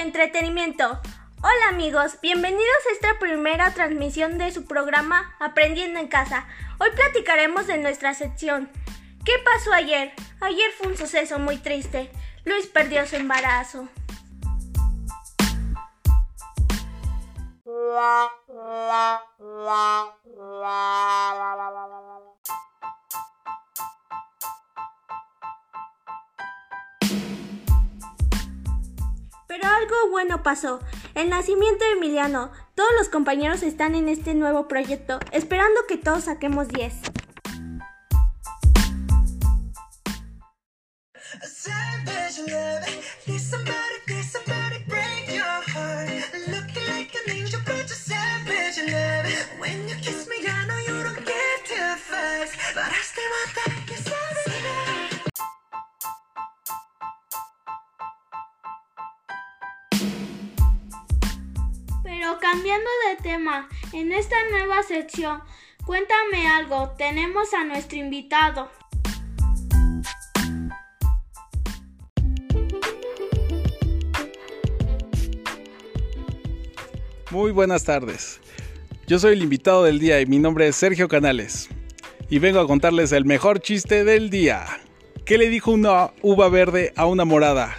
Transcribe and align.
Entretenimiento. 0.00 1.00
Hola 1.42 1.68
amigos, 1.68 2.18
bienvenidos 2.22 2.64
a 2.88 2.92
esta 2.92 3.18
primera 3.18 3.74
transmisión 3.74 4.38
de 4.38 4.50
su 4.50 4.64
programa 4.64 5.34
Aprendiendo 5.38 6.00
en 6.00 6.08
Casa. 6.08 6.46
Hoy 6.78 6.88
platicaremos 6.96 7.66
de 7.66 7.78
nuestra 7.78 8.14
sección. 8.14 8.70
¿Qué 9.24 9.32
pasó 9.44 9.72
ayer? 9.72 10.12
Ayer 10.40 10.70
fue 10.78 10.88
un 10.88 10.96
suceso 10.96 11.38
muy 11.38 11.58
triste. 11.58 12.10
Luis 12.44 12.66
perdió 12.66 13.06
su 13.06 13.16
embarazo. 13.16 13.88
Algo 29.82 30.10
bueno 30.10 30.42
pasó. 30.42 30.80
El 31.14 31.28
nacimiento 31.28 31.84
de 31.84 31.92
Emiliano. 31.92 32.50
Todos 32.74 32.90
los 32.98 33.08
compañeros 33.08 33.62
están 33.62 33.94
en 33.94 34.08
este 34.08 34.34
nuevo 34.34 34.68
proyecto, 34.68 35.18
esperando 35.32 35.80
que 35.88 35.96
todos 35.96 36.24
saquemos 36.24 36.68
10. 36.68 36.92
Cambiando 62.52 62.90
de 63.08 63.22
tema, 63.22 63.68
en 63.94 64.12
esta 64.12 64.36
nueva 64.50 64.82
sección, 64.82 65.40
cuéntame 65.86 66.46
algo, 66.46 66.90
tenemos 66.98 67.54
a 67.54 67.64
nuestro 67.64 67.96
invitado. 67.96 68.70
Muy 77.30 77.52
buenas 77.52 77.84
tardes. 77.84 78.38
Yo 79.06 79.18
soy 79.18 79.32
el 79.32 79.42
invitado 79.42 79.84
del 79.84 79.98
día 79.98 80.20
y 80.20 80.26
mi 80.26 80.38
nombre 80.38 80.68
es 80.68 80.76
Sergio 80.76 81.08
Canales. 81.08 81.70
Y 82.28 82.38
vengo 82.38 82.60
a 82.60 82.66
contarles 82.66 83.12
el 83.12 83.24
mejor 83.24 83.60
chiste 83.60 84.04
del 84.04 84.28
día. 84.28 84.66
¿Qué 85.24 85.38
le 85.38 85.48
dijo 85.48 85.70
una 85.70 86.12
uva 86.20 86.50
verde 86.50 86.92
a 86.96 87.06
una 87.06 87.24
morada? 87.24 87.74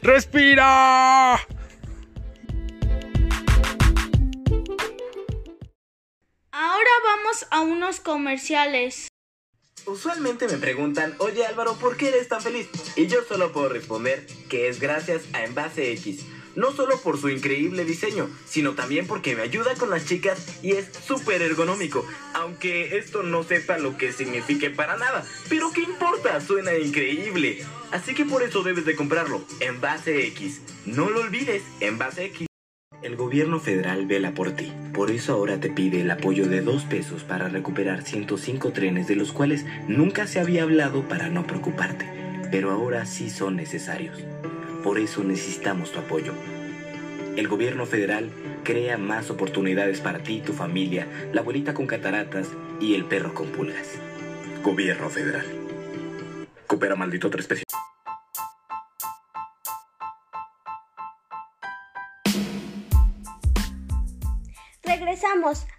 ¡Respira! 0.00 1.38
Vamos 7.24 7.46
a 7.50 7.60
unos 7.62 8.00
comerciales. 8.00 9.08
Usualmente 9.86 10.46
me 10.46 10.58
preguntan, 10.58 11.14
oye 11.18 11.46
Álvaro, 11.46 11.74
¿por 11.74 11.96
qué 11.96 12.08
eres 12.08 12.28
tan 12.28 12.42
feliz? 12.42 12.68
Y 12.96 13.06
yo 13.06 13.24
solo 13.26 13.52
puedo 13.52 13.68
responder 13.70 14.26
que 14.48 14.68
es 14.68 14.78
gracias 14.78 15.22
a 15.32 15.42
Envase 15.44 15.92
X. 15.92 16.26
No 16.54 16.72
solo 16.72 17.00
por 17.00 17.18
su 17.18 17.30
increíble 17.30 17.84
diseño, 17.84 18.28
sino 18.46 18.74
también 18.74 19.06
porque 19.06 19.34
me 19.34 19.42
ayuda 19.42 19.74
con 19.74 19.90
las 19.90 20.06
chicas 20.06 20.62
y 20.62 20.72
es 20.72 20.88
súper 21.06 21.42
ergonómico. 21.42 22.06
Aunque 22.34 22.96
esto 22.98 23.22
no 23.22 23.42
sepa 23.42 23.78
lo 23.78 23.96
que 23.96 24.12
signifique 24.12 24.70
para 24.70 24.96
nada. 24.96 25.26
Pero 25.48 25.72
¿qué 25.72 25.80
importa? 25.80 26.40
Suena 26.40 26.74
increíble. 26.76 27.64
Así 27.90 28.14
que 28.14 28.24
por 28.24 28.42
eso 28.42 28.62
debes 28.62 28.84
de 28.84 28.96
comprarlo. 28.96 29.44
Envase 29.60 30.26
X. 30.28 30.60
No 30.84 31.10
lo 31.10 31.22
olvides, 31.22 31.62
Envase 31.80 32.26
X. 32.26 32.46
El 33.04 33.16
gobierno 33.16 33.60
federal 33.60 34.06
vela 34.06 34.30
por 34.30 34.52
ti. 34.52 34.72
Por 34.94 35.10
eso 35.10 35.34
ahora 35.34 35.60
te 35.60 35.68
pide 35.68 36.00
el 36.00 36.10
apoyo 36.10 36.48
de 36.48 36.62
dos 36.62 36.84
pesos 36.84 37.22
para 37.22 37.50
recuperar 37.50 38.00
105 38.00 38.72
trenes 38.72 39.06
de 39.06 39.14
los 39.14 39.30
cuales 39.30 39.66
nunca 39.86 40.26
se 40.26 40.40
había 40.40 40.62
hablado 40.62 41.06
para 41.06 41.28
no 41.28 41.46
preocuparte. 41.46 42.08
Pero 42.50 42.70
ahora 42.70 43.04
sí 43.04 43.28
son 43.28 43.56
necesarios. 43.56 44.24
Por 44.82 44.98
eso 44.98 45.22
necesitamos 45.22 45.92
tu 45.92 45.98
apoyo. 45.98 46.32
El 47.36 47.46
gobierno 47.46 47.84
federal 47.84 48.30
crea 48.62 48.96
más 48.96 49.28
oportunidades 49.28 50.00
para 50.00 50.20
ti, 50.20 50.40
tu 50.40 50.54
familia, 50.54 51.06
la 51.34 51.42
abuelita 51.42 51.74
con 51.74 51.86
cataratas 51.86 52.48
y 52.80 52.94
el 52.94 53.04
perro 53.04 53.34
con 53.34 53.48
pulgas. 53.48 53.98
Gobierno 54.62 55.10
federal. 55.10 55.44
Coopera 56.66 56.96
maldito 56.96 57.28
tres 57.28 57.46
pesos. 57.46 57.63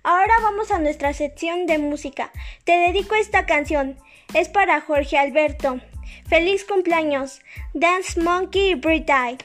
Ahora 0.04 0.34
vamos 0.42 0.72
a 0.72 0.80
nuestra 0.80 1.14
sección 1.14 1.66
de 1.66 1.78
música. 1.78 2.32
Te 2.64 2.74
dedico 2.74 3.16
esta 3.16 3.46
canción. 3.46 3.98
Es 4.34 4.50
para 4.50 4.82
Jorge 4.82 5.18
Alberto. 5.18 5.80
Feliz 6.28 6.66
cumpleaños. 6.66 7.42
Dance 7.74 8.20
Monkey 8.20 8.76
Breathe 8.76 9.38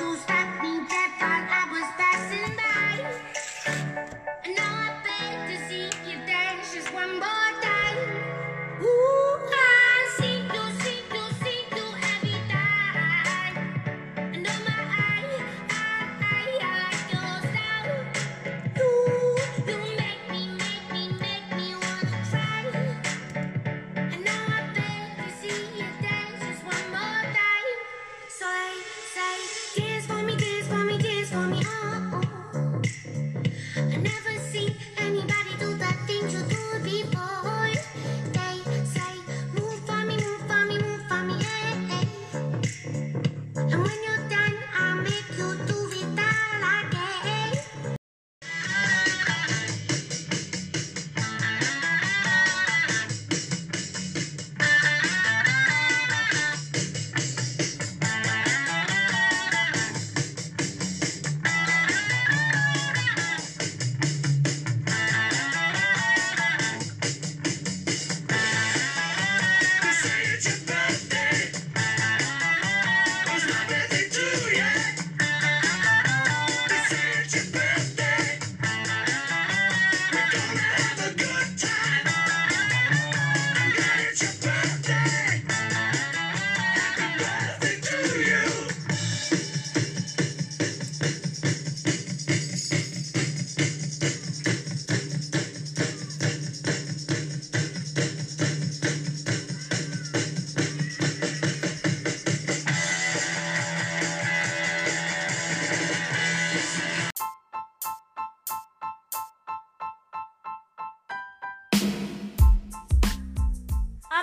used 0.00 0.33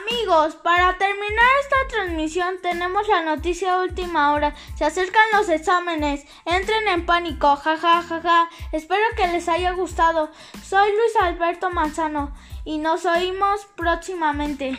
Amigos, 0.01 0.55
para 0.55 0.97
terminar 0.97 1.45
esta 1.61 1.87
transmisión 1.89 2.55
tenemos 2.61 3.07
la 3.07 3.21
noticia 3.21 3.75
de 3.75 3.87
última 3.89 4.33
hora. 4.33 4.55
Se 4.75 4.85
acercan 4.85 5.23
los 5.33 5.49
exámenes. 5.49 6.25
Entren 6.45 6.87
en 6.87 7.05
pánico. 7.05 7.55
Ja, 7.57 7.77
ja, 7.77 8.01
ja, 8.01 8.21
ja. 8.21 8.49
Espero 8.71 9.03
que 9.15 9.27
les 9.27 9.47
haya 9.49 9.71
gustado. 9.71 10.31
Soy 10.63 10.89
Luis 10.91 11.15
Alberto 11.21 11.69
Manzano 11.69 12.33
y 12.63 12.77
nos 12.77 13.05
oímos 13.05 13.65
próximamente. 13.75 14.77